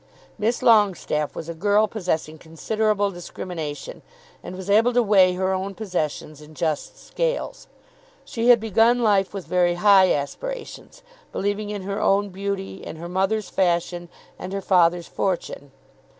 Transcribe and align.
Miss 0.39 0.63
Longestaffe 0.63 1.35
was 1.35 1.47
a 1.47 1.53
girl 1.53 1.87
possessing 1.87 2.39
considerable 2.39 3.11
discrimination, 3.11 4.01
and 4.41 4.55
was 4.55 4.67
able 4.67 4.93
to 4.93 5.03
weigh 5.03 5.33
her 5.33 5.53
own 5.53 5.75
possessions 5.75 6.41
in 6.41 6.55
just 6.55 6.97
scales. 6.97 7.67
She 8.25 8.47
had 8.49 8.59
begun 8.59 9.03
life 9.03 9.31
with 9.31 9.45
very 9.45 9.75
high 9.75 10.11
aspirations, 10.11 11.03
believing 11.31 11.69
in 11.69 11.83
her 11.83 12.01
own 12.01 12.29
beauty, 12.29 12.83
in 12.83 12.95
her 12.95 13.07
mother's 13.09 13.49
fashion, 13.49 14.09
and 14.39 14.53
her 14.53 14.59
father's 14.61 15.05
fortune. 15.07 15.69